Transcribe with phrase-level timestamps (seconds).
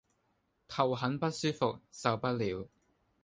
[0.67, 2.67] 頭很不舒服，受不了